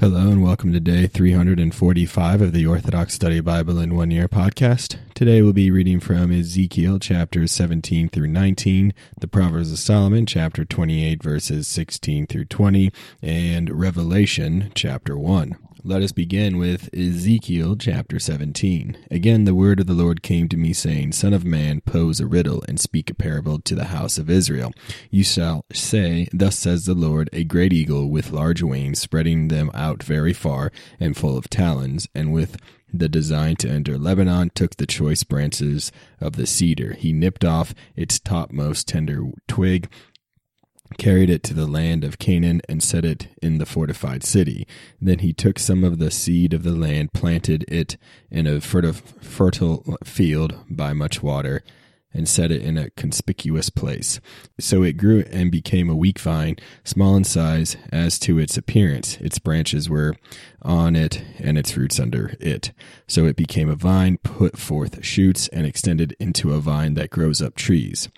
Hello 0.00 0.30
and 0.30 0.44
welcome 0.44 0.72
to 0.72 0.78
day 0.78 1.08
345 1.08 2.40
of 2.40 2.52
the 2.52 2.64
Orthodox 2.64 3.14
Study 3.14 3.40
Bible 3.40 3.80
in 3.80 3.96
One 3.96 4.12
Year 4.12 4.28
podcast. 4.28 4.96
Today 5.12 5.42
we'll 5.42 5.52
be 5.52 5.72
reading 5.72 5.98
from 5.98 6.30
Ezekiel 6.30 7.00
chapters 7.00 7.50
17 7.50 8.08
through 8.08 8.28
19, 8.28 8.94
the 9.20 9.26
Proverbs 9.26 9.72
of 9.72 9.80
Solomon 9.80 10.24
chapter 10.24 10.64
28 10.64 11.20
verses 11.20 11.66
16 11.66 12.28
through 12.28 12.44
20, 12.44 12.92
and 13.22 13.70
Revelation 13.70 14.70
chapter 14.72 15.18
1. 15.18 15.56
Let 15.84 16.02
us 16.02 16.10
begin 16.10 16.58
with 16.58 16.92
Ezekiel 16.92 17.76
chapter 17.76 18.18
17. 18.18 18.98
Again, 19.12 19.44
the 19.44 19.54
word 19.54 19.78
of 19.78 19.86
the 19.86 19.94
Lord 19.94 20.24
came 20.24 20.48
to 20.48 20.56
me, 20.56 20.72
saying, 20.72 21.12
Son 21.12 21.32
of 21.32 21.44
man, 21.44 21.82
pose 21.82 22.18
a 22.18 22.26
riddle, 22.26 22.64
and 22.66 22.80
speak 22.80 23.10
a 23.10 23.14
parable 23.14 23.60
to 23.60 23.76
the 23.76 23.84
house 23.84 24.18
of 24.18 24.28
Israel. 24.28 24.72
You 25.08 25.22
shall 25.22 25.64
say, 25.72 26.26
Thus 26.32 26.58
says 26.58 26.84
the 26.84 26.94
Lord, 26.94 27.30
a 27.32 27.44
great 27.44 27.72
eagle 27.72 28.10
with 28.10 28.32
large 28.32 28.60
wings, 28.60 28.98
spreading 28.98 29.48
them 29.48 29.70
out 29.72 30.02
very 30.02 30.32
far, 30.32 30.72
and 30.98 31.16
full 31.16 31.38
of 31.38 31.48
talons, 31.48 32.08
and 32.12 32.32
with 32.32 32.56
the 32.92 33.08
design 33.08 33.54
to 33.56 33.70
enter 33.70 33.96
Lebanon, 33.96 34.50
took 34.56 34.76
the 34.76 34.86
choice 34.86 35.22
branches 35.22 35.92
of 36.20 36.34
the 36.34 36.46
cedar. 36.46 36.94
He 36.94 37.12
nipped 37.12 37.44
off 37.44 37.72
its 37.94 38.18
topmost 38.18 38.88
tender 38.88 39.30
twig 39.46 39.88
carried 40.96 41.28
it 41.28 41.42
to 41.44 41.54
the 41.54 41.66
land 41.66 42.02
of 42.02 42.18
Canaan, 42.18 42.62
and 42.68 42.82
set 42.82 43.04
it 43.04 43.28
in 43.42 43.58
the 43.58 43.66
fortified 43.66 44.24
city. 44.24 44.66
Then 45.00 45.18
he 45.18 45.32
took 45.32 45.58
some 45.58 45.84
of 45.84 45.98
the 45.98 46.10
seed 46.10 46.54
of 46.54 46.62
the 46.62 46.72
land, 46.72 47.12
planted 47.12 47.64
it 47.68 47.96
in 48.30 48.46
a 48.46 48.60
fertile 48.60 49.96
field 50.04 50.56
by 50.70 50.92
much 50.92 51.22
water, 51.22 51.62
and 52.14 52.26
set 52.26 52.50
it 52.50 52.62
in 52.62 52.78
a 52.78 52.88
conspicuous 52.90 53.68
place. 53.68 54.18
So 54.58 54.82
it 54.82 54.96
grew 54.96 55.24
and 55.30 55.52
became 55.52 55.90
a 55.90 55.94
weak 55.94 56.18
vine, 56.18 56.56
small 56.82 57.14
in 57.16 57.24
size 57.24 57.76
as 57.92 58.18
to 58.20 58.38
its 58.38 58.56
appearance. 58.56 59.18
Its 59.18 59.38
branches 59.38 59.90
were 59.90 60.16
on 60.62 60.96
it, 60.96 61.22
and 61.38 61.58
its 61.58 61.76
roots 61.76 62.00
under 62.00 62.34
it. 62.40 62.72
So 63.06 63.26
it 63.26 63.36
became 63.36 63.68
a 63.68 63.76
vine, 63.76 64.16
put 64.22 64.58
forth 64.58 65.04
shoots, 65.04 65.48
and 65.48 65.66
extended 65.66 66.16
into 66.18 66.54
a 66.54 66.60
vine 66.60 66.94
that 66.94 67.10
grows 67.10 67.42
up 67.42 67.54
trees. 67.54 68.08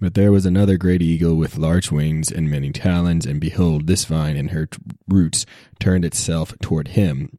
But 0.00 0.14
there 0.14 0.32
was 0.32 0.44
another 0.44 0.76
great 0.76 1.02
eagle 1.02 1.36
with 1.36 1.56
large 1.56 1.90
wings 1.90 2.30
and 2.30 2.50
many 2.50 2.70
talons, 2.70 3.24
and 3.24 3.40
behold, 3.40 3.86
this 3.86 4.04
vine 4.04 4.36
and 4.36 4.50
her 4.50 4.66
t- 4.66 4.78
roots 5.08 5.46
turned 5.80 6.04
itself 6.04 6.54
toward 6.60 6.88
him, 6.88 7.38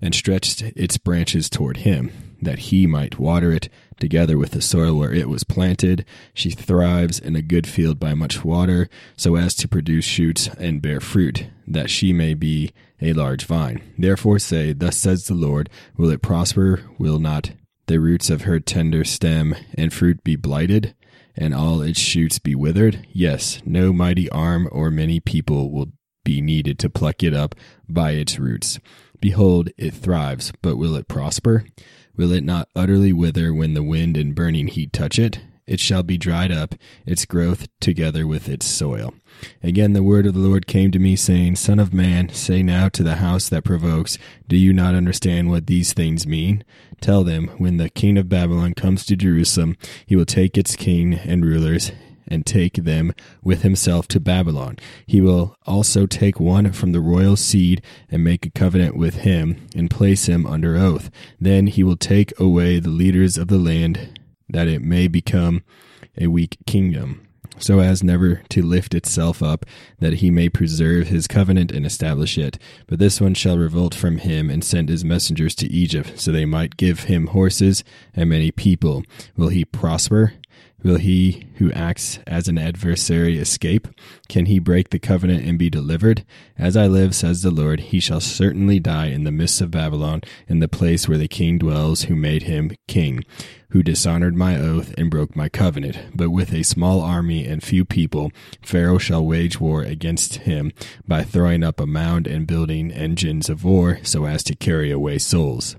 and 0.00 0.14
stretched 0.14 0.62
its 0.62 0.96
branches 0.96 1.50
toward 1.50 1.78
him, 1.78 2.10
that 2.40 2.58
he 2.58 2.86
might 2.86 3.18
water 3.18 3.52
it 3.52 3.68
together 4.00 4.38
with 4.38 4.52
the 4.52 4.62
soil 4.62 4.94
where 4.94 5.12
it 5.12 5.28
was 5.28 5.44
planted. 5.44 6.04
She 6.32 6.50
thrives 6.50 7.18
in 7.18 7.36
a 7.36 7.42
good 7.42 7.66
field 7.66 7.98
by 7.98 8.14
much 8.14 8.44
water, 8.44 8.88
so 9.16 9.36
as 9.36 9.54
to 9.56 9.68
produce 9.68 10.04
shoots 10.04 10.48
and 10.58 10.80
bear 10.80 11.00
fruit, 11.00 11.48
that 11.66 11.90
she 11.90 12.12
may 12.12 12.34
be 12.34 12.70
a 13.00 13.12
large 13.12 13.44
vine. 13.44 13.82
Therefore 13.98 14.38
say, 14.38 14.72
Thus 14.72 14.96
says 14.96 15.26
the 15.26 15.34
Lord, 15.34 15.68
Will 15.96 16.10
it 16.10 16.22
prosper? 16.22 16.82
Will 16.98 17.18
not 17.18 17.50
the 17.86 18.00
roots 18.00 18.30
of 18.30 18.42
her 18.42 18.60
tender 18.60 19.04
stem 19.04 19.54
and 19.74 19.92
fruit 19.92 20.22
be 20.24 20.36
blighted? 20.36 20.94
And 21.38 21.54
all 21.54 21.80
its 21.80 22.00
shoots 22.00 22.38
be 22.38 22.54
withered? 22.54 23.06
Yes, 23.12 23.62
no 23.64 23.92
mighty 23.92 24.28
arm 24.30 24.68
or 24.72 24.90
many 24.90 25.20
people 25.20 25.70
will 25.70 25.92
be 26.24 26.40
needed 26.42 26.78
to 26.80 26.90
pluck 26.90 27.22
it 27.22 27.32
up 27.32 27.54
by 27.88 28.10
its 28.10 28.38
roots. 28.38 28.78
Behold, 29.20 29.70
it 29.78 29.94
thrives, 29.94 30.52
but 30.60 30.76
will 30.76 30.94
it 30.96 31.08
prosper? 31.08 31.64
Will 32.16 32.32
it 32.32 32.44
not 32.44 32.68
utterly 32.74 33.12
wither 33.12 33.54
when 33.54 33.74
the 33.74 33.82
wind 33.82 34.16
and 34.16 34.34
burning 34.34 34.66
heat 34.66 34.92
touch 34.92 35.18
it? 35.18 35.40
It 35.68 35.80
shall 35.80 36.02
be 36.02 36.16
dried 36.16 36.50
up, 36.50 36.74
its 37.04 37.26
growth 37.26 37.68
together 37.78 38.26
with 38.26 38.48
its 38.48 38.66
soil. 38.66 39.12
Again 39.62 39.92
the 39.92 40.02
word 40.02 40.24
of 40.24 40.32
the 40.32 40.40
Lord 40.40 40.66
came 40.66 40.90
to 40.92 40.98
me, 40.98 41.14
saying, 41.14 41.56
Son 41.56 41.78
of 41.78 41.92
man, 41.92 42.30
say 42.30 42.62
now 42.62 42.88
to 42.88 43.02
the 43.02 43.16
house 43.16 43.50
that 43.50 43.64
provokes, 43.64 44.16
Do 44.48 44.56
you 44.56 44.72
not 44.72 44.94
understand 44.94 45.50
what 45.50 45.66
these 45.66 45.92
things 45.92 46.26
mean? 46.26 46.64
Tell 47.02 47.22
them, 47.22 47.48
when 47.58 47.76
the 47.76 47.90
king 47.90 48.16
of 48.16 48.30
Babylon 48.30 48.72
comes 48.72 49.04
to 49.06 49.16
Jerusalem, 49.16 49.76
he 50.06 50.16
will 50.16 50.24
take 50.24 50.56
its 50.56 50.74
king 50.74 51.14
and 51.14 51.44
rulers 51.44 51.92
and 52.26 52.46
take 52.46 52.74
them 52.74 53.12
with 53.42 53.62
himself 53.62 54.08
to 54.08 54.20
Babylon. 54.20 54.78
He 55.06 55.20
will 55.20 55.54
also 55.66 56.06
take 56.06 56.40
one 56.40 56.72
from 56.72 56.92
the 56.92 57.00
royal 57.00 57.36
seed 57.36 57.82
and 58.10 58.24
make 58.24 58.46
a 58.46 58.50
covenant 58.50 58.96
with 58.96 59.16
him 59.16 59.68
and 59.74 59.90
place 59.90 60.26
him 60.26 60.46
under 60.46 60.76
oath. 60.76 61.10
Then 61.38 61.66
he 61.66 61.82
will 61.82 61.96
take 61.96 62.38
away 62.40 62.78
the 62.78 62.90
leaders 62.90 63.36
of 63.36 63.48
the 63.48 63.58
land 63.58 64.17
that 64.48 64.68
it 64.68 64.82
may 64.82 65.08
become 65.08 65.62
a 66.16 66.26
weak 66.26 66.58
kingdom 66.66 67.28
so 67.58 67.80
as 67.80 68.02
never 68.02 68.42
to 68.50 68.62
lift 68.62 68.94
itself 68.94 69.42
up, 69.42 69.66
that 69.98 70.14
he 70.14 70.30
may 70.30 70.48
preserve 70.48 71.08
his 71.08 71.26
covenant 71.26 71.72
and 71.72 71.84
establish 71.84 72.38
it. 72.38 72.58
But 72.86 72.98
this 72.98 73.20
one 73.20 73.34
shall 73.34 73.58
revolt 73.58 73.94
from 73.94 74.18
him 74.18 74.50
and 74.50 74.64
send 74.64 74.88
his 74.88 75.04
messengers 75.04 75.54
to 75.56 75.66
Egypt, 75.66 76.18
so 76.18 76.30
they 76.30 76.44
might 76.44 76.76
give 76.76 77.04
him 77.04 77.28
horses 77.28 77.84
and 78.14 78.30
many 78.30 78.50
people. 78.50 79.02
Will 79.36 79.48
he 79.48 79.64
prosper? 79.64 80.34
Will 80.84 80.96
he 80.98 81.48
who 81.56 81.72
acts 81.72 82.20
as 82.24 82.46
an 82.46 82.56
adversary 82.56 83.36
escape? 83.36 83.88
Can 84.28 84.46
he 84.46 84.60
break 84.60 84.90
the 84.90 85.00
covenant 85.00 85.44
and 85.44 85.58
be 85.58 85.68
delivered? 85.68 86.24
As 86.56 86.76
I 86.76 86.86
live, 86.86 87.16
says 87.16 87.42
the 87.42 87.50
Lord, 87.50 87.80
he 87.80 87.98
shall 87.98 88.20
certainly 88.20 88.78
die 88.78 89.06
in 89.06 89.24
the 89.24 89.32
midst 89.32 89.60
of 89.60 89.72
Babylon, 89.72 90.22
in 90.46 90.60
the 90.60 90.68
place 90.68 91.08
where 91.08 91.18
the 91.18 91.26
king 91.26 91.58
dwells 91.58 92.02
who 92.02 92.14
made 92.14 92.44
him 92.44 92.76
king, 92.86 93.24
who 93.70 93.82
dishonored 93.82 94.34
my 94.34 94.56
oath 94.56 94.94
and 94.96 95.10
broke 95.10 95.36
my 95.36 95.48
covenant. 95.48 95.98
But 96.14 96.30
with 96.30 96.52
a 96.52 96.62
small 96.62 97.00
army 97.00 97.46
and 97.46 97.62
few 97.62 97.84
people, 97.84 98.32
Pharaoh 98.62 98.98
shall 98.98 99.24
wage 99.24 99.60
war 99.60 99.82
against 99.82 100.36
him 100.36 100.72
by 101.06 101.22
throwing 101.22 101.62
up 101.62 101.80
a 101.80 101.86
mound 101.86 102.26
and 102.26 102.46
building 102.46 102.90
engines 102.90 103.48
of 103.48 103.64
war 103.64 103.98
so 104.02 104.24
as 104.24 104.42
to 104.44 104.54
carry 104.54 104.90
away 104.90 105.18
souls. 105.18 105.76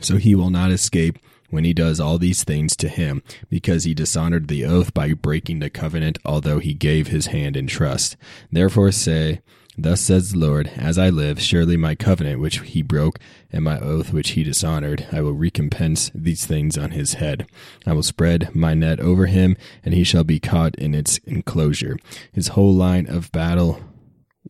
So 0.00 0.16
he 0.16 0.34
will 0.34 0.50
not 0.50 0.70
escape 0.70 1.18
when 1.50 1.64
he 1.64 1.72
does 1.72 1.98
all 1.98 2.18
these 2.18 2.44
things 2.44 2.76
to 2.76 2.88
him, 2.88 3.22
because 3.48 3.84
he 3.84 3.94
dishonored 3.94 4.48
the 4.48 4.64
oath 4.64 4.92
by 4.92 5.14
breaking 5.14 5.60
the 5.60 5.70
covenant, 5.70 6.18
although 6.24 6.58
he 6.58 6.74
gave 6.74 7.06
his 7.06 7.26
hand 7.26 7.56
in 7.56 7.66
trust. 7.66 8.16
Therefore 8.52 8.92
say, 8.92 9.40
Thus 9.80 10.00
says 10.00 10.32
the 10.32 10.40
Lord, 10.40 10.72
As 10.74 10.98
I 10.98 11.08
live, 11.08 11.40
surely 11.40 11.76
my 11.76 11.94
covenant 11.94 12.40
which 12.40 12.58
he 12.62 12.82
broke, 12.82 13.20
and 13.52 13.62
my 13.62 13.78
oath 13.78 14.12
which 14.12 14.30
he 14.30 14.42
dishonored, 14.42 15.06
I 15.12 15.20
will 15.20 15.34
recompense 15.34 16.10
these 16.12 16.44
things 16.44 16.76
on 16.76 16.90
his 16.90 17.14
head. 17.14 17.48
I 17.86 17.92
will 17.92 18.02
spread 18.02 18.52
my 18.56 18.74
net 18.74 18.98
over 18.98 19.26
him, 19.26 19.56
and 19.84 19.94
he 19.94 20.02
shall 20.02 20.24
be 20.24 20.40
caught 20.40 20.74
in 20.74 20.96
its 20.96 21.18
enclosure. 21.18 21.96
His 22.32 22.48
whole 22.48 22.74
line 22.74 23.06
of 23.06 23.30
battle 23.30 23.80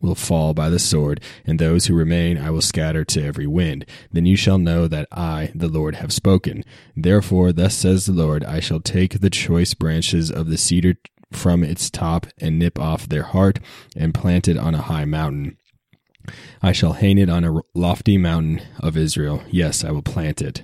will 0.01 0.15
fall 0.15 0.55
by 0.55 0.67
the 0.67 0.79
sword, 0.79 1.21
and 1.45 1.59
those 1.59 1.85
who 1.85 1.93
remain 1.93 2.39
I 2.39 2.49
will 2.49 2.61
scatter 2.61 3.05
to 3.05 3.23
every 3.23 3.45
wind. 3.45 3.85
Then 4.11 4.25
you 4.25 4.35
shall 4.35 4.57
know 4.57 4.87
that 4.87 5.07
I, 5.11 5.51
the 5.53 5.67
Lord, 5.67 5.95
have 5.95 6.11
spoken. 6.11 6.63
Therefore, 6.95 7.51
thus 7.53 7.75
says 7.75 8.07
the 8.07 8.13
Lord, 8.13 8.43
I 8.43 8.59
shall 8.59 8.79
take 8.79 9.19
the 9.19 9.29
choice 9.29 9.75
branches 9.75 10.31
of 10.31 10.49
the 10.49 10.57
cedar 10.57 10.95
from 11.31 11.63
its 11.63 11.89
top 11.89 12.27
and 12.39 12.59
nip 12.59 12.79
off 12.79 13.07
their 13.07 13.23
heart 13.23 13.59
and 13.95 14.13
plant 14.13 14.47
it 14.47 14.57
on 14.57 14.73
a 14.75 14.81
high 14.81 15.05
mountain. 15.05 15.57
I 16.61 16.71
shall 16.71 16.93
hang 16.93 17.17
it 17.17 17.29
on 17.29 17.43
a 17.43 17.61
lofty 17.73 18.17
mountain 18.17 18.61
of 18.79 18.97
Israel. 18.97 19.43
Yes, 19.49 19.83
I 19.83 19.91
will 19.91 20.01
plant 20.01 20.41
it 20.41 20.63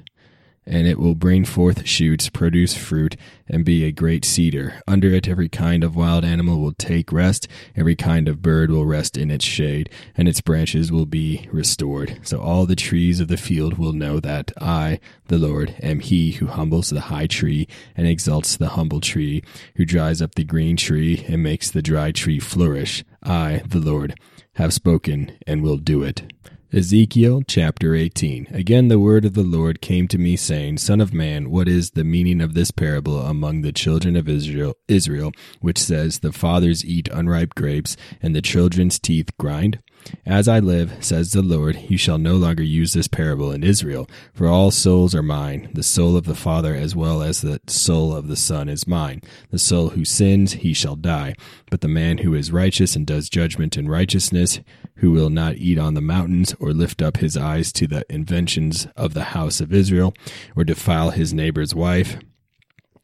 and 0.66 0.88
it 0.88 1.00
will 1.00 1.16
bring 1.16 1.46
forth 1.46 1.86
shoots, 1.86 2.30
produce 2.30 2.76
fruit, 2.76 3.16
and 3.48 3.64
be 3.64 3.84
a 3.84 3.92
great 3.92 4.26
cedar. 4.26 4.82
Under 4.88 5.10
it 5.10 5.28
every 5.28 5.50
kind 5.50 5.84
of 5.84 5.96
wild 5.96 6.26
animal 6.26 6.60
will 6.60 6.74
take 6.74 7.12
rest, 7.12 7.48
every 7.76 7.96
kind 7.96 8.28
of 8.28 8.42
bird 8.42 8.72
will 8.72 8.86
rest 8.86 9.18
in 9.18 9.30
its 9.30 9.46
shade, 9.46 9.90
and 10.18 10.28
its 10.28 10.42
branches 10.42 10.92
will 10.92 11.06
be 11.06 11.48
restored. 11.52 12.20
So 12.24 12.42
all 12.42 12.66
the 12.66 12.76
trees 12.76 13.20
of 13.20 13.28
the 13.28 13.38
field 13.38 13.78
will 13.78 13.94
know 13.94 14.20
that 14.20 14.52
I, 14.60 15.00
the 15.28 15.38
Lord, 15.38 15.76
am 15.82 16.00
he 16.00 16.32
who 16.32 16.48
humbles 16.48 16.90
the 16.90 17.02
high 17.02 17.28
tree 17.28 17.68
and 17.96 18.08
exalts 18.08 18.58
the 18.58 18.70
humble 18.70 19.02
tree, 19.02 19.44
who 19.76 19.86
dries 19.86 20.22
up 20.22 20.36
the 20.36 20.44
green 20.44 20.78
tree 20.78 21.26
and 21.28 21.44
makes 21.44 21.70
the 21.70 21.82
dry 21.82 22.12
tree 22.12 22.40
flourish. 22.40 23.04
I, 23.24 23.62
the 23.66 23.80
Lord, 23.80 24.20
have 24.56 24.74
spoken 24.74 25.38
and 25.46 25.62
will 25.62 25.78
do 25.78 26.04
it. 26.04 26.34
Ezekiel 26.74 27.42
chapter 27.48 27.96
18. 27.96 28.48
Again, 28.52 28.90
the 28.90 29.00
word 29.00 29.24
of 29.24 29.34
the 29.34 29.44
Lord 29.44 29.80
came 29.80 30.10
to 30.10 30.18
me, 30.18 30.36
saying, 30.36 30.80
Son 30.80 31.00
of 31.00 31.14
man, 31.14 31.50
what 31.50 31.70
is 31.70 31.92
the 31.92 32.04
meaning 32.04 32.42
of 32.42 32.54
this 32.54 32.72
parable 32.72 33.22
among 33.22 33.62
the 33.62 33.72
children 33.72 34.18
of 34.18 34.28
Israel, 34.28 34.76
Israel, 34.90 35.32
which 35.62 35.78
says, 35.78 36.20
The 36.20 36.34
fathers 36.34 36.84
eat 36.84 37.08
unripe 37.14 37.56
grapes, 37.56 37.96
and 38.22 38.36
the 38.36 38.42
children's 38.42 39.00
teeth 39.00 39.30
grind? 39.38 39.80
As 40.26 40.48
I 40.48 40.60
live, 40.60 41.04
says 41.04 41.32
the 41.32 41.42
Lord, 41.42 41.78
you 41.90 41.98
shall 41.98 42.18
no 42.18 42.36
longer 42.36 42.64
use 42.64 42.94
this 42.94 43.08
parable 43.08 43.52
in 43.52 43.64
Israel, 43.64 44.10
for 44.34 44.48
all 44.48 44.72
souls 44.72 45.16
are 45.16 45.24
mine. 45.24 45.70
The 45.74 45.84
soul 45.84 46.16
of 46.16 46.26
the 46.26 46.36
Father 46.36 46.76
as 46.76 46.96
well 46.96 47.22
as 47.22 47.42
the 47.42 47.60
soul 47.68 48.16
of 48.16 48.28
the 48.28 48.36
Son 48.36 48.70
is 48.70 48.88
mine. 48.88 49.22
The 49.52 49.60
soul 49.60 49.90
who 49.90 50.06
sins, 50.06 50.54
he 50.54 50.74
shall 50.74 50.96
die. 50.96 51.36
But 51.70 51.82
the 51.82 51.88
man 51.88 52.20
who 52.20 52.34
is 52.34 52.52
righteous 52.52 52.96
and 52.96 53.06
does 53.06 53.30
judgment 53.30 53.78
in 53.78 53.90
righteousness, 53.90 54.60
who 54.96 55.12
will 55.12 55.30
not 55.30 55.56
eat 55.58 55.78
on 55.80 55.94
the 55.94 56.02
mountains, 56.02 56.56
or 56.60 56.72
lift 56.72 57.02
up 57.02 57.18
his 57.18 57.36
eyes 57.36 57.72
to 57.74 57.88
the 57.88 58.06
inventions 58.10 58.88
of 58.96 59.14
the 59.14 59.26
house 59.26 59.60
of 59.60 59.74
Israel, 59.74 60.14
or 60.56 60.64
defile 60.64 61.12
his 61.12 61.34
neighbor's 61.34 61.74
wife, 61.76 62.18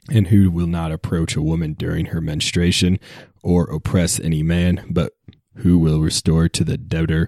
and 0.10 0.28
who 0.28 0.50
will 0.50 0.68
not 0.68 0.92
approach 0.92 1.36
a 1.36 1.42
woman 1.42 1.74
during 1.74 2.08
her 2.08 2.22
menstruation, 2.22 3.00
or 3.44 3.66
oppress 3.66 4.20
any 4.20 4.44
man, 4.44 4.86
but 4.90 5.14
who 5.56 5.78
will 5.78 6.00
restore 6.00 6.48
to 6.50 6.64
the 6.64 6.78
debtor 6.78 7.28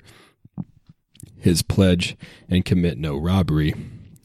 his 1.44 1.62
pledge 1.62 2.16
and 2.48 2.64
commit 2.64 2.98
no 2.98 3.18
robbery, 3.18 3.76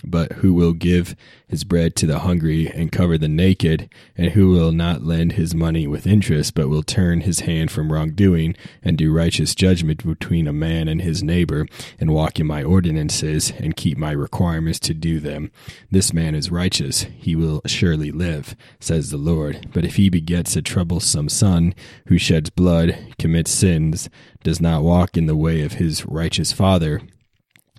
but 0.05 0.33
who 0.33 0.53
will 0.53 0.73
give 0.73 1.17
his 1.47 1.65
bread 1.65 1.97
to 1.97 2.07
the 2.07 2.21
hungry 2.21 2.69
and 2.69 2.93
cover 2.93 3.17
the 3.17 3.29
naked, 3.29 3.89
and 4.17 4.33
who 4.33 4.51
will 4.51 4.73
not 4.73 5.03
lend 5.03 5.33
his 5.33 5.55
money 5.55 5.87
with 5.87 6.07
interest, 6.07 6.55
but 6.55 6.69
will 6.69 6.83
turn 6.83 7.23
his 7.23 7.41
hand 7.41 7.71
from 7.71 7.93
wrongdoing, 7.93 8.55
and 8.83 8.99
do 8.99 9.13
righteous 9.13 9.55
judgment 9.55 10.07
between 10.07 10.47
a 10.47 10.53
man 10.53 10.89
and 10.89 11.03
his 11.03 11.23
neighbor, 11.23 11.67
and 11.99 12.13
walk 12.13 12.39
in 12.39 12.47
my 12.47 12.63
ordinances, 12.63 13.53
and 13.59 13.77
keep 13.77 13.97
my 13.97 14.13
requirements 14.13 14.79
to 14.79 14.95
do 14.95 15.21
them. 15.21 15.51
This 15.91 16.13
man 16.13 16.35
is 16.35 16.51
righteous, 16.51 17.07
he 17.17 17.35
will 17.35 17.63
surely 17.67 18.11
live, 18.11 18.55
says 18.81 19.11
the 19.11 19.17
Lord. 19.17 19.71
But 19.73 19.85
if 19.85 19.97
he 19.97 20.11
begets 20.11 20.57
a 20.57 20.63
troublesome 20.63 21.29
son, 21.29 21.75
who 22.07 22.19
sheds 22.19 22.51
blood, 22.51 23.15
commits 23.19 23.51
sins, 23.51 24.11
does 24.43 24.61
not 24.61 24.83
walk 24.83 25.17
in 25.17 25.27
the 25.27 25.37
way 25.37 25.63
of 25.63 25.75
his 25.75 26.07
righteous 26.07 26.53
father, 26.53 27.01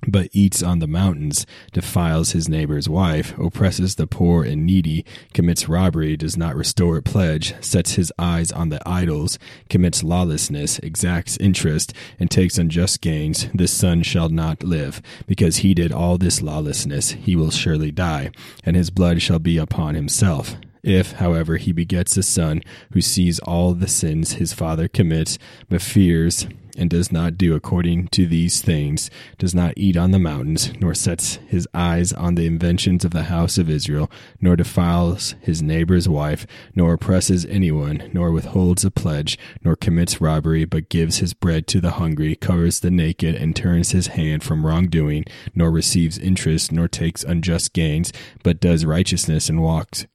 but 0.08 0.30
eats 0.32 0.64
on 0.64 0.80
the 0.80 0.88
mountains, 0.88 1.46
defiles 1.74 2.32
his 2.32 2.50
neighbor's 2.50 2.88
wife, 2.90 3.38
oppresses 3.38 3.96
the 3.96 4.08
poor 4.08 4.44
and 4.44 4.66
needy, 4.66 5.06
commits 5.34 5.70
robbery, 5.70 6.16
does 6.16 6.38
not 6.38 6.56
restore 6.56 6.98
a 6.98 7.02
pledge, 7.02 7.54
sets 7.64 7.94
his 7.94 8.12
eyes 8.18 8.52
on 8.52 8.70
the 8.70 8.82
idols, 8.88 9.38
commits 9.70 10.04
lawlessness, 10.04 10.80
exacts 10.80 11.38
interest, 11.38 11.94
and 12.20 12.30
takes 12.32 12.58
unjust 12.58 13.02
gains, 13.02 13.48
this 13.54 13.72
son 13.72 14.04
shall 14.04 14.30
not 14.30 14.64
live. 14.64 15.02
Because 15.28 15.58
he 15.58 15.74
did 15.74 15.92
all 15.92 16.18
this 16.18 16.42
lawlessness, 16.42 17.12
he 17.12 17.36
will 17.36 17.52
surely 17.52 17.92
die, 17.92 18.32
and 18.64 18.76
his 18.76 18.90
blood 18.90 19.22
shall 19.22 19.40
be 19.40 19.58
upon 19.58 19.96
himself. 19.96 20.56
If, 20.84 21.14
however, 21.14 21.58
he 21.58 21.72
begets 21.72 22.16
a 22.18 22.24
son 22.24 22.62
who 22.94 23.02
sees 23.02 23.40
all 23.40 23.74
the 23.74 23.88
sins 23.88 24.34
his 24.34 24.54
father 24.54 24.88
commits, 24.88 25.38
but 25.68 25.82
fears 25.82 26.48
and 26.78 26.90
does 26.90 27.12
not 27.12 27.38
do 27.38 27.54
according 27.56 28.08
to 28.08 28.26
these 28.26 28.62
things, 28.62 29.12
does 29.38 29.54
not 29.54 29.74
eat 29.76 29.98
on 29.98 30.12
the 30.12 30.20
mountains, 30.20 30.72
nor 30.80 30.94
sets 30.94 31.36
his 31.48 31.68
eyes 31.74 32.14
on 32.14 32.36
the 32.36 32.46
inventions 32.46 33.04
of 33.04 33.12
the 33.12 33.24
house 33.24 33.58
of 33.58 33.70
Israel, 33.70 34.10
nor 34.40 34.56
defiles 34.56 35.36
his 35.42 35.62
neighbor's 35.62 36.08
wife, 36.08 36.48
nor 36.74 36.94
oppresses 36.94 37.46
anyone, 37.48 38.10
nor 38.14 38.32
withholds 38.32 38.86
a 38.86 38.92
pledge, 38.92 39.38
nor 39.62 39.76
commits 39.76 40.22
robbery, 40.22 40.64
but 40.64 40.88
gives 40.88 41.18
his 41.18 41.34
bread 41.34 41.68
to 41.68 41.82
the 41.82 41.92
hungry, 41.92 42.36
covers 42.36 42.80
the 42.80 42.92
naked, 42.92 43.36
and 43.36 43.56
turns 43.56 43.92
his 43.92 44.08
hand 44.08 44.42
from 44.42 44.66
wrongdoing, 44.66 45.26
nor 45.54 45.70
receives 45.70 46.18
interest, 46.18 46.72
nor 46.72 46.88
takes 46.88 47.26
unjust 47.26 47.74
gains, 47.74 48.14
but 48.42 48.62
does 48.62 48.86
righteousness 48.86 49.50
and 49.50 49.62
walks 49.62 50.06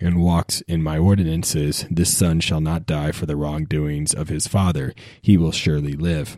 and 0.00 0.22
walks 0.22 0.60
in 0.62 0.82
my 0.82 0.98
ordinances, 0.98 1.86
this 1.90 2.16
son 2.16 2.40
shall 2.40 2.60
not 2.60 2.86
die 2.86 3.12
for 3.12 3.26
the 3.26 3.36
wrongdoings 3.36 4.14
of 4.14 4.28
his 4.28 4.46
father. 4.46 4.94
He 5.22 5.36
will 5.36 5.52
surely 5.52 5.92
live. 5.92 6.36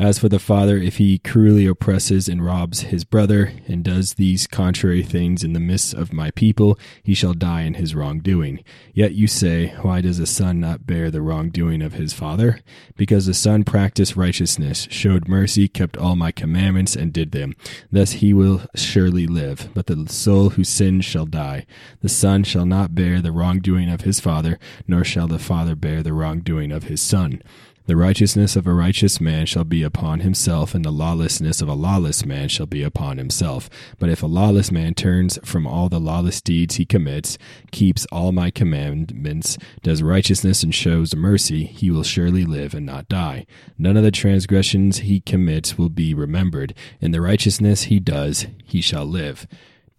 As 0.00 0.18
for 0.18 0.30
the 0.30 0.38
father, 0.38 0.78
if 0.78 0.96
he 0.96 1.18
cruelly 1.18 1.66
oppresses 1.66 2.26
and 2.26 2.42
robs 2.42 2.84
his 2.84 3.04
brother, 3.04 3.52
and 3.68 3.84
does 3.84 4.14
these 4.14 4.46
contrary 4.46 5.02
things 5.02 5.44
in 5.44 5.52
the 5.52 5.60
midst 5.60 5.92
of 5.92 6.10
my 6.10 6.30
people, 6.30 6.78
he 7.02 7.12
shall 7.12 7.34
die 7.34 7.64
in 7.64 7.74
his 7.74 7.94
wrongdoing. 7.94 8.64
Yet 8.94 9.12
you 9.12 9.26
say, 9.26 9.74
Why 9.82 10.00
does 10.00 10.16
the 10.16 10.26
son 10.26 10.58
not 10.58 10.86
bear 10.86 11.10
the 11.10 11.20
wrongdoing 11.20 11.82
of 11.82 11.92
his 11.92 12.14
father? 12.14 12.60
Because 12.96 13.26
the 13.26 13.34
son 13.34 13.62
practiced 13.62 14.16
righteousness, 14.16 14.88
showed 14.90 15.28
mercy, 15.28 15.68
kept 15.68 15.98
all 15.98 16.16
my 16.16 16.32
commandments, 16.32 16.96
and 16.96 17.12
did 17.12 17.32
them. 17.32 17.54
Thus 17.92 18.12
he 18.12 18.32
will 18.32 18.62
surely 18.74 19.26
live. 19.26 19.68
But 19.74 19.84
the 19.84 20.06
soul 20.08 20.48
who 20.48 20.64
sins 20.64 21.04
shall 21.04 21.26
die. 21.26 21.66
The 22.00 22.08
son 22.08 22.44
shall 22.44 22.64
not 22.64 22.94
bear 22.94 23.20
the 23.20 23.32
wrongdoing 23.32 23.90
of 23.90 24.00
his 24.00 24.18
father, 24.18 24.58
nor 24.88 25.04
shall 25.04 25.28
the 25.28 25.38
father 25.38 25.74
bear 25.74 26.02
the 26.02 26.14
wrongdoing 26.14 26.72
of 26.72 26.84
his 26.84 27.02
son. 27.02 27.42
The 27.90 27.96
righteousness 27.96 28.54
of 28.54 28.68
a 28.68 28.72
righteous 28.72 29.20
man 29.20 29.46
shall 29.46 29.64
be 29.64 29.82
upon 29.82 30.20
himself, 30.20 30.76
and 30.76 30.84
the 30.84 30.92
lawlessness 30.92 31.60
of 31.60 31.66
a 31.66 31.74
lawless 31.74 32.24
man 32.24 32.48
shall 32.48 32.66
be 32.66 32.84
upon 32.84 33.18
himself. 33.18 33.68
But 33.98 34.10
if 34.10 34.22
a 34.22 34.28
lawless 34.28 34.70
man 34.70 34.94
turns 34.94 35.40
from 35.42 35.66
all 35.66 35.88
the 35.88 35.98
lawless 35.98 36.40
deeds 36.40 36.76
he 36.76 36.84
commits, 36.84 37.36
keeps 37.72 38.06
all 38.12 38.30
my 38.30 38.52
commandments, 38.52 39.58
does 39.82 40.04
righteousness, 40.04 40.62
and 40.62 40.72
shows 40.72 41.16
mercy, 41.16 41.64
he 41.64 41.90
will 41.90 42.04
surely 42.04 42.44
live 42.44 42.74
and 42.74 42.86
not 42.86 43.08
die. 43.08 43.44
None 43.76 43.96
of 43.96 44.04
the 44.04 44.12
transgressions 44.12 44.98
he 44.98 45.18
commits 45.18 45.76
will 45.76 45.88
be 45.88 46.14
remembered. 46.14 46.74
In 47.00 47.10
the 47.10 47.20
righteousness 47.20 47.82
he 47.90 47.98
does, 47.98 48.46
he 48.64 48.80
shall 48.80 49.04
live. 49.04 49.48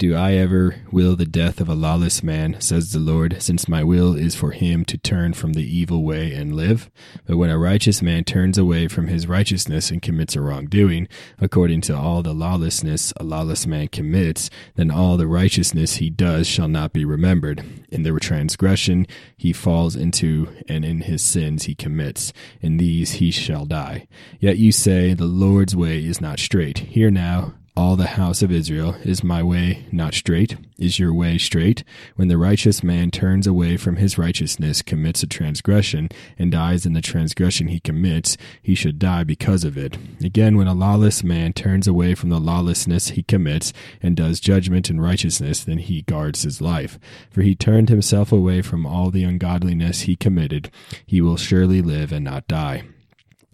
Do 0.02 0.16
I 0.16 0.34
ever 0.34 0.78
will 0.92 1.16
the 1.16 1.28
death 1.28 1.62
of 1.62 1.70
a 1.70 1.76
lawless 1.76 2.24
man, 2.24 2.60
says 2.60 2.92
the 2.92 2.98
Lord, 2.98 3.40
since 3.40 3.68
my 3.68 3.84
will 3.84 4.16
is 4.16 4.34
for 4.34 4.50
him 4.50 4.84
to 4.86 4.98
turn 4.98 5.34
from 5.34 5.54
the 5.54 5.62
evil 5.62 6.04
way 6.04 6.34
and 6.34 6.56
live? 6.56 6.90
But 7.28 7.38
when 7.38 7.52
a 7.52 7.60
righteous 7.60 8.02
man 8.02 8.24
turns 8.24 8.58
away 8.58 8.88
from 8.88 9.10
his 9.10 9.28
righteousness 9.28 9.92
and 9.92 10.02
commits 10.02 10.36
a 10.36 10.42
wrongdoing, 10.42 11.08
according 11.38 11.82
to 11.82 11.96
all 11.96 12.24
the 12.24 12.34
lawlessness 12.34 13.14
a 13.18 13.24
lawless 13.24 13.68
man 13.68 13.90
commits, 13.90 14.50
then 14.74 14.90
all 14.90 15.18
the 15.18 15.28
righteousness 15.28 15.98
he 15.98 16.10
does 16.10 16.48
shall 16.48 16.68
not 16.68 16.94
be 16.94 17.06
remembered. 17.06 17.64
In 17.90 18.02
the 18.02 18.20
transgression 18.20 19.06
he 19.38 19.54
falls 19.54 19.96
into, 19.96 20.48
and 20.68 20.84
in 20.84 21.02
his 21.02 21.22
sins 21.22 21.66
he 21.66 21.76
commits. 21.76 22.34
In 22.60 22.78
these 22.78 23.12
he 23.12 23.30
shall 23.30 23.66
die. 23.66 24.08
Yet 24.40 24.58
you 24.58 24.72
say, 24.72 25.14
The 25.14 25.26
Lord's 25.26 25.76
way 25.76 26.04
is 26.04 26.20
not 26.20 26.40
straight. 26.40 26.80
Hear 26.80 27.12
now, 27.12 27.54
all 27.82 27.96
the 27.96 28.06
house 28.06 28.44
of 28.44 28.52
Israel, 28.52 28.96
Is 29.02 29.24
my 29.24 29.42
way 29.42 29.88
not 29.92 30.14
straight? 30.14 30.56
Is 30.78 31.00
your 31.00 31.16
way 31.16 31.40
straight? 31.40 31.84
When 32.16 32.28
the 32.28 32.38
righteous 32.38 32.84
man 32.84 33.10
turns 33.10 33.48
away 33.48 33.76
from 33.76 33.96
his 33.96 34.20
righteousness, 34.20 34.84
commits 34.84 35.24
a 35.24 35.28
transgression, 35.28 36.10
and 36.38 36.52
dies 36.52 36.86
in 36.86 36.94
the 36.94 37.02
transgression 37.02 37.70
he 37.70 37.80
commits, 37.80 38.38
he 38.62 38.76
should 38.76 39.00
die 39.00 39.24
because 39.24 39.64
of 39.64 39.80
it. 39.80 39.98
Again, 40.24 40.58
when 40.58 40.68
a 40.68 40.76
lawless 40.76 41.24
man 41.24 41.54
turns 41.54 41.88
away 41.88 42.14
from 42.14 42.30
the 42.30 42.40
lawlessness 42.40 43.10
he 43.10 43.24
commits, 43.24 43.74
and 44.00 44.16
does 44.16 44.40
judgment 44.40 44.92
and 44.92 45.02
righteousness, 45.02 45.64
then 45.64 45.80
he 45.80 46.04
guards 46.04 46.44
his 46.44 46.62
life. 46.62 47.00
For 47.32 47.42
he 47.42 47.56
turned 47.56 47.90
himself 47.90 48.32
away 48.32 48.62
from 48.62 48.86
all 48.86 49.10
the 49.10 49.24
ungodliness 49.24 50.02
he 50.02 50.16
committed. 50.16 50.70
He 51.08 51.20
will 51.20 51.38
surely 51.38 51.82
live 51.82 52.12
and 52.12 52.24
not 52.24 52.48
die. 52.48 52.84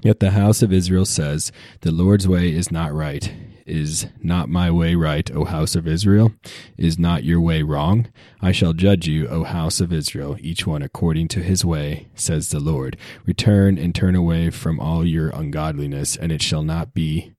Yet 0.01 0.19
the 0.19 0.31
house 0.31 0.61
of 0.61 0.71
Israel 0.71 1.05
says, 1.05 1.51
The 1.81 1.91
Lord's 1.91 2.27
way 2.27 2.51
is 2.51 2.71
not 2.71 2.94
right. 2.94 3.33
Is 3.65 4.07
not 4.23 4.47
my 4.47 4.71
way 4.71 4.95
right, 4.95 5.29
O 5.35 5.44
house 5.44 5.75
of 5.75 5.88
Israel? 5.88 6.33
Is 6.77 6.97
not 6.97 7.25
your 7.25 7.41
way 7.41 7.63
wrong? 7.63 8.07
I 8.39 8.53
shall 8.53 8.71
judge 8.73 9.07
you, 9.07 9.27
O 9.27 9.44
house 9.44 9.81
of 9.81 9.91
Israel, 9.91 10.38
each 10.39 10.65
one 10.65 10.81
according 10.81 11.27
to 11.29 11.44
his 11.44 11.65
way, 11.65 12.07
says 12.15 12.49
the 12.49 12.61
Lord. 12.61 12.95
Return 13.25 13.77
and 13.77 13.94
turn 13.94 14.15
away 14.15 14.51
from 14.51 14.79
all 14.79 15.03
your 15.03 15.29
ungodliness, 15.29 16.15
and 16.15 16.31
it 16.31 16.41
shall 16.41 16.63
not 16.63 16.94
be 16.94 17.33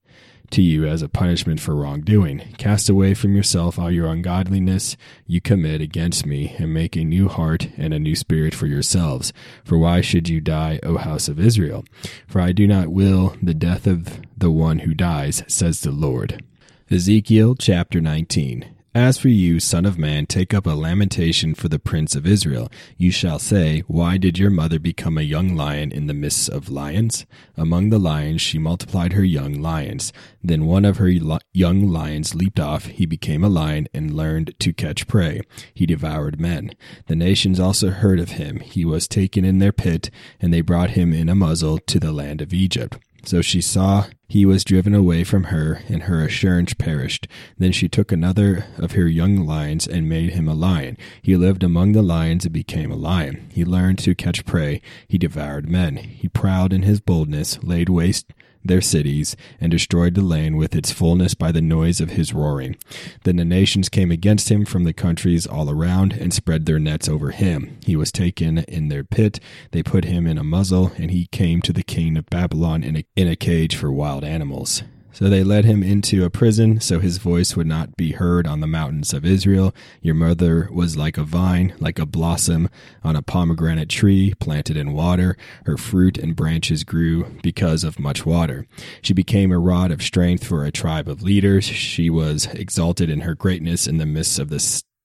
to 0.51 0.61
you 0.61 0.85
as 0.85 1.01
a 1.01 1.09
punishment 1.09 1.59
for 1.59 1.75
wrongdoing. 1.75 2.39
Cast 2.57 2.89
away 2.89 3.13
from 3.13 3.35
yourself 3.35 3.77
all 3.77 3.91
your 3.91 4.07
ungodliness 4.07 4.97
you 5.27 5.41
commit 5.41 5.81
against 5.81 6.25
me, 6.25 6.55
and 6.57 6.73
make 6.73 6.95
a 6.95 7.03
new 7.03 7.27
heart 7.27 7.69
and 7.77 7.93
a 7.93 7.99
new 7.99 8.15
spirit 8.15 8.53
for 8.53 8.67
yourselves. 8.67 9.31
For 9.63 9.77
why 9.77 10.01
should 10.01 10.29
you 10.29 10.41
die, 10.41 10.79
O 10.83 10.97
house 10.97 11.27
of 11.27 11.39
Israel? 11.39 11.85
For 12.27 12.41
I 12.41 12.51
do 12.51 12.67
not 12.67 12.89
will 12.89 13.35
the 13.41 13.53
death 13.53 13.87
of 13.87 14.19
the 14.37 14.51
one 14.51 14.79
who 14.79 14.93
dies, 14.93 15.43
says 15.47 15.81
the 15.81 15.91
Lord. 15.91 16.43
Ezekiel 16.89 17.55
chapter 17.55 18.01
19. 18.01 18.78
As 18.95 19.19
for 19.19 19.27
you, 19.27 19.59
Son 19.59 19.85
of 19.85 19.99
Man, 19.99 20.25
take 20.25 20.51
up 20.51 20.65
a 20.65 20.71
lamentation 20.71 21.53
for 21.53 21.69
the 21.69 21.77
Prince 21.77 22.15
of 22.15 22.25
Israel. 22.25 22.71
You 22.97 23.11
shall 23.11 23.37
say, 23.37 23.81
Why 23.81 24.17
did 24.17 24.39
your 24.39 24.49
mother 24.49 24.79
become 24.79 25.15
a 25.15 25.21
young 25.21 25.55
lion 25.55 25.91
in 25.91 26.07
the 26.07 26.13
midst 26.15 26.49
of 26.49 26.71
lions? 26.71 27.27
Among 27.55 27.89
the 27.89 27.99
lions 27.99 28.41
she 28.41 28.57
multiplied 28.57 29.13
her 29.13 29.23
young 29.23 29.61
lions. 29.61 30.11
Then 30.43 30.65
one 30.65 30.85
of 30.85 30.97
her 30.97 31.07
young 31.07 31.87
lions 31.87 32.33
leaped 32.33 32.59
off. 32.59 32.85
He 32.85 33.05
became 33.05 33.43
a 33.43 33.49
lion 33.49 33.87
and 33.93 34.15
learned 34.15 34.55
to 34.57 34.73
catch 34.73 35.05
prey. 35.05 35.41
He 35.71 35.85
devoured 35.85 36.41
men. 36.41 36.71
The 37.05 37.15
nations 37.15 37.59
also 37.59 37.91
heard 37.91 38.19
of 38.19 38.31
him. 38.31 38.59
He 38.59 38.85
was 38.85 39.07
taken 39.07 39.45
in 39.45 39.59
their 39.59 39.71
pit, 39.71 40.09
and 40.41 40.51
they 40.51 40.61
brought 40.61 40.91
him 40.91 41.13
in 41.13 41.29
a 41.29 41.35
muzzle 41.35 41.77
to 41.77 41.99
the 41.99 42.11
land 42.11 42.41
of 42.41 42.55
Egypt. 42.55 42.97
So 43.23 43.41
she 43.41 43.61
saw 43.61 44.05
he 44.27 44.45
was 44.45 44.63
driven 44.63 44.93
away 44.93 45.23
from 45.23 45.45
her, 45.45 45.81
and 45.89 46.03
her 46.03 46.23
assurance 46.23 46.75
perished. 46.75 47.27
Then 47.57 47.71
she 47.71 47.89
took 47.89 48.11
another 48.11 48.65
of 48.77 48.91
her 48.91 49.07
young 49.07 49.45
lions 49.45 49.87
and 49.87 50.07
made 50.07 50.31
him 50.31 50.47
a 50.47 50.53
lion. 50.53 50.97
He 51.21 51.35
lived 51.35 51.63
among 51.63 51.93
the 51.93 52.03
lions 52.03 52.45
and 52.45 52.53
became 52.53 52.91
a 52.91 52.95
lion. 52.95 53.49
He 53.51 53.65
learned 53.65 53.97
to 53.99 54.13
catch 54.13 54.45
prey. 54.45 54.81
He 55.07 55.17
devoured 55.17 55.67
men. 55.67 55.97
He 55.97 56.29
prowled 56.29 56.73
in 56.73 56.83
his 56.83 57.01
boldness, 57.01 57.63
laid 57.63 57.89
waste 57.89 58.31
their 58.69 58.79
cities, 58.79 59.35
and 59.59 59.69
destroyed 59.69 60.13
the 60.13 60.21
land 60.21 60.57
with 60.57 60.73
its 60.73 60.93
fullness 60.93 61.33
by 61.33 61.51
the 61.51 61.61
noise 61.61 61.99
of 61.99 62.11
his 62.11 62.33
roaring. 62.33 62.77
Then 63.25 63.35
the 63.35 63.43
nations 63.43 63.89
came 63.89 64.11
against 64.11 64.49
him 64.49 64.63
from 64.63 64.85
the 64.85 64.93
countries 64.93 65.45
all 65.45 65.69
around, 65.69 66.13
and 66.13 66.33
spread 66.33 66.65
their 66.65 66.79
nets 66.79 67.09
over 67.09 67.31
him. 67.31 67.77
He 67.85 67.97
was 67.97 68.13
taken 68.13 68.59
in 68.59 68.87
their 68.87 69.03
pit, 69.03 69.41
they 69.71 69.83
put 69.83 70.05
him 70.05 70.25
in 70.25 70.37
a 70.37 70.43
muzzle, 70.43 70.93
and 70.97 71.11
he 71.11 71.27
came 71.27 71.61
to 71.63 71.73
the 71.73 71.83
king 71.83 72.15
of 72.15 72.27
Babylon 72.27 72.83
in 72.83 72.95
a, 72.95 73.05
in 73.17 73.27
a 73.27 73.35
cage 73.35 73.75
for 73.75 73.91
wild 73.91 74.23
animals. 74.23 74.83
So 75.11 75.27
they 75.27 75.43
led 75.43 75.65
him 75.65 75.83
into 75.83 76.23
a 76.23 76.29
prison, 76.29 76.79
so 76.79 76.99
his 76.99 77.17
voice 77.17 77.55
would 77.55 77.67
not 77.67 77.97
be 77.97 78.13
heard 78.13 78.47
on 78.47 78.59
the 78.59 78.67
mountains 78.67 79.13
of 79.13 79.25
Israel. 79.25 79.73
Your 80.01 80.15
mother 80.15 80.69
was 80.71 80.95
like 80.95 81.17
a 81.17 81.23
vine, 81.23 81.73
like 81.79 81.99
a 81.99 82.05
blossom 82.05 82.69
on 83.03 83.15
a 83.15 83.21
pomegranate 83.21 83.89
tree 83.89 84.33
planted 84.39 84.77
in 84.77 84.93
water. 84.93 85.35
Her 85.65 85.77
fruit 85.77 86.17
and 86.17 86.35
branches 86.35 86.83
grew 86.83 87.25
because 87.41 87.83
of 87.83 87.99
much 87.99 88.25
water. 88.25 88.67
She 89.01 89.13
became 89.13 89.51
a 89.51 89.59
rod 89.59 89.91
of 89.91 90.01
strength 90.01 90.45
for 90.45 90.63
a 90.63 90.71
tribe 90.71 91.09
of 91.09 91.21
leaders. 91.21 91.65
She 91.65 92.09
was 92.09 92.45
exalted 92.47 93.09
in 93.09 93.21
her 93.21 93.35
greatness 93.35 93.87
in 93.87 93.97
the 93.97 94.05
midst 94.05 94.39
of 94.39 94.49
the 94.49 94.59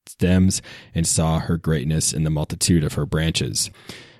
stems, 0.06 0.62
and 0.94 1.06
saw 1.06 1.40
her 1.40 1.56
greatness 1.56 2.12
in 2.12 2.24
the 2.24 2.30
multitude 2.30 2.84
of 2.84 2.92
her 2.92 3.06
branches. 3.06 3.70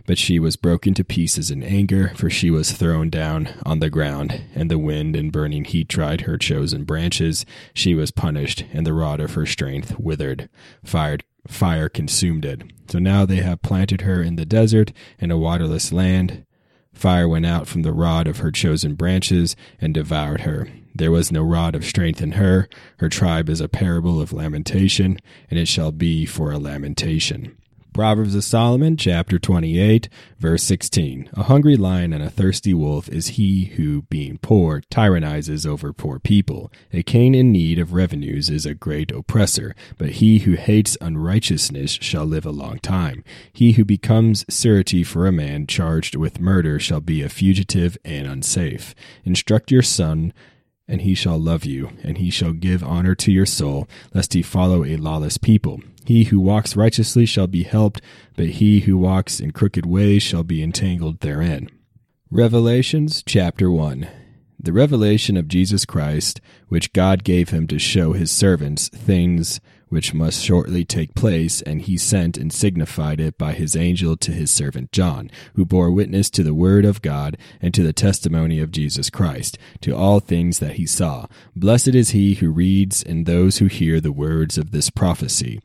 But 0.07 0.19
she 0.19 0.39
was 0.39 0.57
broken 0.57 0.93
to 0.95 1.05
pieces 1.05 1.51
in 1.51 1.63
anger, 1.63 2.13
for 2.17 2.29
she 2.29 2.51
was 2.51 2.73
thrown 2.73 3.09
down 3.09 3.49
on 3.65 3.81
the 3.81 3.89
ground, 3.89 4.45
and 4.55 4.71
the 4.71 4.79
wind 4.79 5.17
and 5.17 5.33
burning 5.33 5.65
heat 5.65 5.89
dried 5.89 6.23
her 6.23 6.37
chosen 6.37 6.85
branches. 6.85 7.47
She 7.73 7.95
was 7.95 8.11
punished, 8.11 8.65
and 8.73 8.87
the 8.87 8.93
rod 8.93 9.21
of 9.21 9.33
her 9.35 9.47
strength 9.47 9.99
withered. 9.99 10.51
Fire, 10.85 11.19
fire 11.47 11.89
consumed 11.89 12.45
it. 12.45 12.63
So 12.89 12.99
now 12.99 13.25
they 13.25 13.37
have 13.37 13.63
planted 13.63 14.03
her 14.03 14.23
in 14.23 14.37
the 14.37 14.45
desert, 14.45 14.93
in 15.19 15.31
a 15.31 15.39
waterless 15.39 15.91
land. 15.91 16.45
Fire 16.93 17.27
went 17.27 17.47
out 17.47 17.67
from 17.67 17.83
the 17.83 17.93
rod 17.93 18.27
of 18.29 18.39
her 18.39 18.53
chosen 18.53 18.95
branches 18.95 19.57
and 19.81 19.95
devoured 19.95 20.43
her. 20.43 20.69
There 20.95 21.11
was 21.11 21.33
no 21.33 21.43
rod 21.43 21.75
of 21.75 21.85
strength 21.85 22.23
in 22.23 22.33
her. 22.33 22.69
Her 22.99 23.09
tribe 23.09 23.49
is 23.49 23.61
a 23.61 23.69
parable 23.69 24.21
of 24.21 24.33
lamentation, 24.33 25.19
and 25.51 25.59
it 25.59 25.67
shall 25.67 25.91
be 25.91 26.25
for 26.25 26.53
a 26.53 26.59
lamentation. 26.59 27.57
Proverbs 27.95 28.35
of 28.35 28.43
Solomon, 28.43 28.97
chapter 28.97 29.39
28, 29.39 30.09
verse 30.41 30.65
16. 30.65 31.31
A 31.35 31.45
hungry 31.45 31.77
lion 31.77 32.13
and 32.13 32.25
a 32.25 32.29
thirsty 32.29 32.75
wolf 32.75 33.09
is 33.09 33.29
he 33.29 33.67
who, 33.77 34.03
being 34.03 34.39
poor, 34.39 34.81
tyrannizes 34.91 35.65
over 35.65 35.93
poor 35.93 36.19
people. 36.19 36.73
A 36.93 37.05
king 37.05 37.37
in 37.37 37.53
need 37.53 37.79
of 37.79 37.93
revenues 37.93 38.51
is 38.51 38.67
a 38.67 38.75
great 38.75 39.13
oppressor, 39.13 39.77
but 39.97 40.15
he 40.15 40.41
who 40.41 40.55
hates 40.55 40.99
unrighteousness 41.01 41.93
shall 41.93 42.25
live 42.25 42.45
a 42.45 42.51
long 42.51 42.81
time. 42.81 43.23
He 43.53 43.73
who 43.73 43.85
becomes 43.85 44.45
surety 44.49 45.05
for 45.05 45.29
a 45.29 45.33
man 45.33 45.69
charged 45.69 46.17
with 46.17 46.41
murder 46.41 46.81
shall 46.81 47.01
be 47.01 47.23
a 47.23 47.29
fugitive 47.29 47.97
and 48.05 48.27
unsafe. 48.27 48.97
Instruct 49.25 49.71
your 49.71 49.83
son 49.83 50.33
and 50.87 51.03
he 51.03 51.15
shall 51.15 51.39
love 51.39 51.65
you, 51.65 51.91
and 52.03 52.19
he 52.19 52.31
shall 52.31 52.53
give 52.53 52.83
honor 52.83 53.15
to 53.15 53.33
your 53.33 53.47
soul, 53.47 53.89
lest 54.13 54.35
he 54.35 54.43
follow 54.43 54.85
a 54.85 54.97
lawless 54.97 55.39
people. 55.39 55.81
He 56.05 56.25
who 56.25 56.41
walks 56.41 56.77
righteously 56.77 57.27
shall 57.27 57.47
be 57.47 57.63
helped, 57.63 58.01
but 58.37 58.47
he 58.47 58.81
who 58.81 58.99
walks 58.99 59.41
in 59.41 59.53
crooked 59.53 59.87
ways 59.87 60.23
shall 60.23 60.45
be 60.45 60.63
entangled 60.63 61.21
therein. 61.21 61.71
Revelations 62.31 63.23
chapter 63.25 63.71
1 63.71 64.09
The 64.65 64.73
revelation 64.73 65.37
of 65.37 65.47
Jesus 65.47 65.85
Christ, 65.85 66.41
which 66.69 66.95
God 66.95 67.23
gave 67.23 67.51
him 67.51 67.67
to 67.67 67.79
show 67.79 68.15
his 68.15 68.31
servants 68.31 68.89
things 68.89 69.61
which 69.91 70.15
must 70.15 70.43
shortly 70.43 70.87
take 70.87 71.15
place, 71.15 71.61
and 71.61 71.83
he 71.83 71.99
sent 71.99 72.39
and 72.39 72.51
signified 72.51 73.21
it 73.21 73.37
by 73.37 73.53
his 73.53 73.77
angel 73.77 74.17
to 74.17 74.33
his 74.33 74.51
servant 74.51 74.91
John, 74.91 75.31
who 75.55 75.67
bore 75.67 75.91
witness 75.91 76.31
to 76.31 76.43
the 76.43 76.55
word 76.55 76.87
of 76.87 77.03
God 77.03 77.37
and 77.61 77.75
to 77.75 77.83
the 77.83 77.93
testimony 77.93 78.59
of 78.59 78.73
Jesus 78.73 79.11
Christ, 79.11 79.59
to 79.83 79.95
all 79.95 80.19
things 80.19 80.61
that 80.61 80.77
he 80.77 80.87
saw. 80.87 81.27
Blessed 81.55 81.89
is 81.89 82.11
he 82.11 82.37
who 82.37 82.51
reads 82.51 83.03
and 83.03 83.27
those 83.27 83.59
who 83.59 83.67
hear 83.67 84.01
the 84.01 84.13
words 84.13 84.57
of 84.57 84.71
this 84.71 84.89
prophecy 84.89 85.61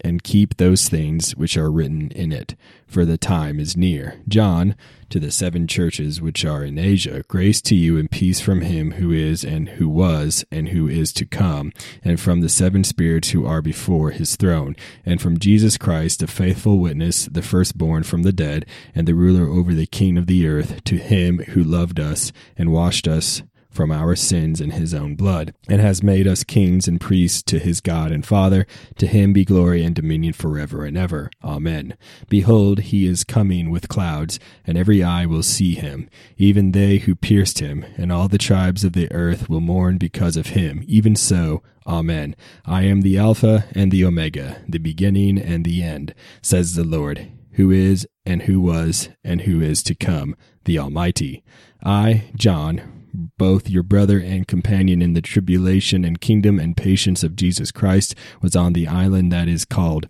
and 0.00 0.22
keep 0.22 0.56
those 0.56 0.88
things 0.88 1.36
which 1.36 1.56
are 1.56 1.70
written 1.70 2.10
in 2.10 2.32
it, 2.32 2.56
for 2.86 3.04
the 3.04 3.18
time 3.18 3.60
is 3.60 3.76
near. 3.76 4.20
John, 4.28 4.74
to 5.10 5.20
the 5.20 5.30
seven 5.30 5.66
churches 5.66 6.20
which 6.20 6.44
are 6.44 6.64
in 6.64 6.78
Asia, 6.78 7.22
grace 7.28 7.60
to 7.62 7.74
you 7.74 7.98
and 7.98 8.10
peace 8.10 8.40
from 8.40 8.62
him 8.62 8.92
who 8.92 9.12
is 9.12 9.44
and 9.44 9.68
who 9.70 9.88
was 9.88 10.44
and 10.50 10.70
who 10.70 10.88
is 10.88 11.12
to 11.14 11.26
come, 11.26 11.72
and 12.02 12.18
from 12.18 12.40
the 12.40 12.48
seven 12.48 12.84
spirits 12.84 13.30
who 13.30 13.46
are 13.46 13.62
before 13.62 14.10
his 14.10 14.36
throne, 14.36 14.74
and 15.04 15.20
from 15.20 15.38
Jesus 15.38 15.78
Christ, 15.78 16.20
the 16.20 16.26
faithful 16.26 16.78
witness, 16.78 17.26
the 17.26 17.42
firstborn 17.42 18.02
from 18.02 18.22
the 18.22 18.32
dead, 18.32 18.66
and 18.94 19.06
the 19.06 19.14
ruler 19.14 19.46
over 19.46 19.72
the 19.72 19.86
king 19.86 20.18
of 20.18 20.26
the 20.26 20.46
earth, 20.46 20.82
to 20.84 20.96
him 20.96 21.38
who 21.50 21.62
loved 21.62 22.00
us 22.00 22.32
and 22.56 22.72
washed 22.72 23.06
us 23.06 23.42
from 23.74 23.90
our 23.90 24.14
sins 24.14 24.60
in 24.60 24.70
his 24.70 24.94
own 24.94 25.16
blood, 25.16 25.52
and 25.68 25.80
has 25.80 26.02
made 26.02 26.26
us 26.26 26.44
kings 26.44 26.86
and 26.86 27.00
priests 27.00 27.42
to 27.42 27.58
his 27.58 27.80
God 27.80 28.12
and 28.12 28.24
Father. 28.24 28.66
To 28.98 29.06
him 29.06 29.32
be 29.32 29.44
glory 29.44 29.82
and 29.82 29.94
dominion 29.94 30.32
forever 30.32 30.84
and 30.84 30.96
ever. 30.96 31.30
Amen. 31.42 31.96
Behold, 32.28 32.80
he 32.80 33.06
is 33.06 33.24
coming 33.24 33.70
with 33.70 33.88
clouds, 33.88 34.38
and 34.66 34.78
every 34.78 35.02
eye 35.02 35.26
will 35.26 35.42
see 35.42 35.74
him, 35.74 36.08
even 36.36 36.72
they 36.72 36.98
who 36.98 37.14
pierced 37.14 37.58
him, 37.58 37.84
and 37.96 38.12
all 38.12 38.28
the 38.28 38.38
tribes 38.38 38.84
of 38.84 38.92
the 38.92 39.10
earth 39.12 39.48
will 39.48 39.60
mourn 39.60 39.98
because 39.98 40.36
of 40.36 40.48
him. 40.48 40.84
Even 40.86 41.16
so, 41.16 41.62
Amen. 41.86 42.34
I 42.64 42.84
am 42.84 43.02
the 43.02 43.18
Alpha 43.18 43.66
and 43.74 43.92
the 43.92 44.04
Omega, 44.04 44.62
the 44.66 44.78
beginning 44.78 45.38
and 45.38 45.64
the 45.64 45.82
end, 45.82 46.14
says 46.40 46.74
the 46.74 46.84
Lord, 46.84 47.30
who 47.52 47.70
is, 47.70 48.08
and 48.24 48.42
who 48.42 48.60
was, 48.60 49.10
and 49.22 49.42
who 49.42 49.60
is 49.60 49.82
to 49.84 49.94
come, 49.94 50.34
the 50.64 50.78
Almighty. 50.78 51.44
I, 51.84 52.30
John, 52.36 53.03
both 53.14 53.68
your 53.68 53.82
brother 53.82 54.18
and 54.18 54.48
companion 54.48 55.00
in 55.00 55.14
the 55.14 55.22
tribulation 55.22 56.04
and 56.04 56.20
kingdom 56.20 56.58
and 56.58 56.76
patience 56.76 57.22
of 57.22 57.36
Jesus 57.36 57.70
Christ, 57.70 58.14
was 58.42 58.56
on 58.56 58.72
the 58.72 58.88
island 58.88 59.32
that 59.32 59.48
is 59.48 59.64
called 59.64 60.08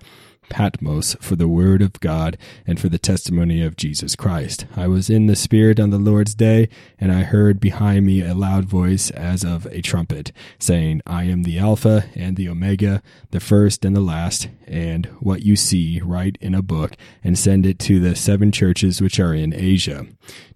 Patmos 0.49 1.17
for 1.21 1.37
the 1.37 1.49
word 1.49 1.83
of 1.83 1.99
God 2.01 2.37
and 2.67 2.79
for 2.79 2.89
the 2.89 2.99
testimony 2.99 3.63
of 3.63 3.77
Jesus 3.77 4.15
Christ. 4.15 4.67
I 4.77 4.87
was 4.87 5.11
in 5.11 5.27
the 5.27 5.37
Spirit 5.37 5.81
on 5.81 5.91
the 5.91 5.99
Lord's 5.99 6.35
day, 6.35 6.69
and 6.99 7.13
I 7.13 7.23
heard 7.23 7.61
behind 7.61 8.07
me 8.07 8.23
a 8.23 8.35
loud 8.35 8.67
voice 8.67 9.11
as 9.11 9.45
of 9.45 9.67
a 9.67 9.81
trumpet, 9.81 10.33
saying, 10.59 11.03
I 11.07 11.25
am 11.25 11.43
the 11.43 11.59
Alpha 11.59 12.05
and 12.15 12.37
the 12.37 12.49
Omega, 12.49 13.03
the 13.31 13.41
first 13.41 13.85
and 13.85 13.97
the 13.97 14.01
last, 14.01 14.49
and 14.67 15.07
what 15.21 15.43
you 15.43 15.57
see, 15.57 16.01
write 16.03 16.39
in 16.41 16.55
a 16.55 16.63
book, 16.63 16.97
and 17.23 17.39
send 17.39 17.67
it 17.67 17.79
to 17.81 17.99
the 17.99 18.15
seven 18.15 18.53
churches 18.53 19.01
which 19.01 19.19
are 19.19 19.35
in 19.35 19.55
Asia 19.55 20.07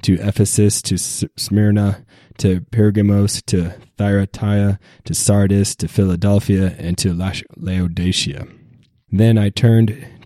to 0.02 0.14
Ephesus, 0.20 0.80
to 0.82 0.98
Smyrna, 0.98 2.04
to 2.38 2.62
Pergamos, 2.70 3.42
to 3.42 3.74
Thyatira, 3.96 4.78
to 5.04 5.14
Sardis, 5.14 5.74
to 5.76 5.88
Philadelphia, 5.88 6.74
and 6.78 6.96
to 6.98 7.12
Laodicea. 7.56 8.46
Then 9.10 9.38
I 9.38 9.50
turned 9.50 10.06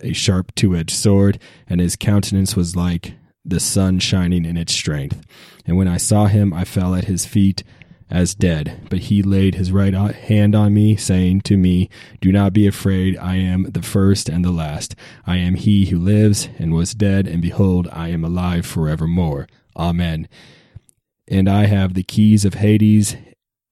a 0.00 0.12
sharp 0.12 0.54
two 0.54 0.74
edged 0.76 0.94
sword, 0.94 1.38
and 1.68 1.80
his 1.80 1.96
countenance 1.96 2.56
was 2.56 2.76
like 2.76 3.14
the 3.44 3.60
sun 3.60 3.98
shining 3.98 4.44
in 4.44 4.56
its 4.56 4.72
strength. 4.72 5.24
And 5.66 5.76
when 5.76 5.88
I 5.88 5.96
saw 5.96 6.26
him, 6.26 6.52
I 6.52 6.64
fell 6.64 6.94
at 6.94 7.04
his 7.04 7.26
feet 7.26 7.62
as 8.10 8.34
dead. 8.34 8.86
But 8.90 9.00
he 9.00 9.22
laid 9.22 9.54
his 9.54 9.72
right 9.72 9.94
hand 9.94 10.54
on 10.54 10.74
me, 10.74 10.96
saying 10.96 11.42
to 11.42 11.56
me, 11.56 11.88
Do 12.20 12.32
not 12.32 12.52
be 12.52 12.66
afraid. 12.66 13.16
I 13.18 13.36
am 13.36 13.64
the 13.64 13.82
first 13.82 14.28
and 14.28 14.44
the 14.44 14.50
last. 14.50 14.94
I 15.26 15.36
am 15.36 15.54
he 15.54 15.86
who 15.86 15.98
lives 15.98 16.48
and 16.58 16.72
was 16.72 16.94
dead, 16.94 17.26
and 17.26 17.42
behold, 17.42 17.88
I 17.92 18.08
am 18.08 18.24
alive 18.24 18.66
forevermore. 18.66 19.46
Amen. 19.76 20.28
And 21.26 21.48
I 21.48 21.66
have 21.66 21.94
the 21.94 22.02
keys 22.02 22.44
of 22.44 22.54
Hades 22.54 23.16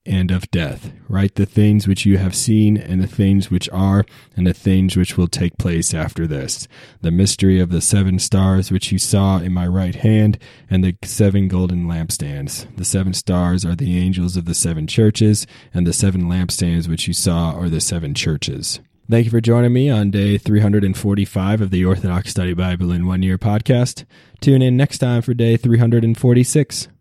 and 0.06 0.30
of 0.30 0.50
death. 0.50 0.92
Write 1.08 1.34
the 1.34 1.46
things 1.46 1.86
which 1.86 2.06
you 2.06 2.18
have 2.18 2.34
seen, 2.34 2.76
and 2.76 3.02
the 3.02 3.06
things 3.06 3.50
which 3.50 3.68
are, 3.70 4.04
and 4.36 4.46
the 4.46 4.54
things 4.54 4.96
which 4.96 5.16
will 5.16 5.28
take 5.28 5.58
place 5.58 5.92
after 5.94 6.26
this. 6.26 6.68
The 7.00 7.10
mystery 7.10 7.60
of 7.60 7.70
the 7.70 7.80
seven 7.80 8.18
stars 8.18 8.70
which 8.70 8.92
you 8.92 8.98
saw 8.98 9.38
in 9.38 9.52
my 9.52 9.66
right 9.66 9.94
hand, 9.94 10.38
and 10.70 10.84
the 10.84 10.96
seven 11.02 11.48
golden 11.48 11.86
lampstands. 11.86 12.66
The 12.76 12.84
seven 12.84 13.14
stars 13.14 13.64
are 13.64 13.74
the 13.74 13.98
angels 13.98 14.36
of 14.36 14.44
the 14.44 14.54
seven 14.54 14.86
churches, 14.86 15.46
and 15.74 15.86
the 15.86 15.92
seven 15.92 16.24
lampstands 16.24 16.88
which 16.88 17.08
you 17.08 17.14
saw 17.14 17.52
are 17.52 17.68
the 17.68 17.80
seven 17.80 18.14
churches. 18.14 18.80
Thank 19.08 19.26
you 19.26 19.30
for 19.30 19.40
joining 19.40 19.72
me 19.72 19.88
on 19.88 20.10
day 20.10 20.36
345 20.36 21.60
of 21.60 21.70
the 21.70 21.84
Orthodox 21.84 22.30
Study 22.30 22.54
Bible 22.54 22.90
in 22.90 23.06
One 23.06 23.22
Year 23.22 23.38
podcast. 23.38 24.04
Tune 24.40 24.62
in 24.62 24.76
next 24.76 24.98
time 24.98 25.22
for 25.22 25.32
day 25.32 25.56
346. 25.56 26.88